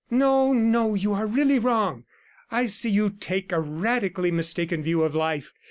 'No, 0.09 0.51
no, 0.51 0.95
you 0.95 1.13
are 1.13 1.27
really 1.27 1.59
wrong. 1.59 2.05
I 2.49 2.65
see 2.65 2.89
you 2.89 3.11
take 3.11 3.51
a 3.51 3.59
radically 3.59 4.31
mistaken 4.31 4.81
view 4.81 5.03
of 5.03 5.13
life. 5.13 5.53